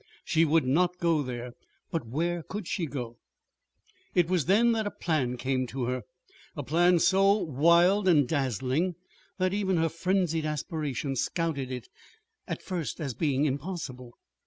She 0.25 0.45
would 0.45 0.65
not 0.65 0.97
go 0.97 1.21
there. 1.21 1.51
But 1.91 2.07
where 2.07 2.41
could 2.41 2.67
she 2.67 2.87
go? 2.87 3.19
It 4.15 4.27
was 4.27 4.45
then 4.47 4.71
that 4.71 4.87
a 4.87 4.89
plan 4.89 5.37
came 5.37 5.67
to 5.67 5.83
her 5.83 6.01
a 6.55 6.63
plan 6.63 6.97
so 6.97 7.33
wild 7.37 8.07
and 8.07 8.27
dazzling 8.27 8.95
that 9.37 9.53
even 9.53 9.77
her 9.77 9.89
frenzied 9.89 10.43
aspiration 10.43 11.15
scouted 11.15 11.71
it 11.71 11.87
at 12.47 12.63
first 12.63 12.99
as 12.99 13.13
impossible. 13.19 14.15